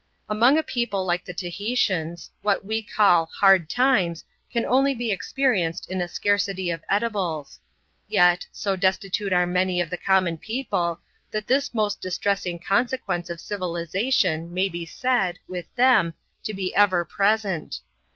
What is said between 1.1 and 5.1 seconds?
the Tahitians, what we call" hard times" can only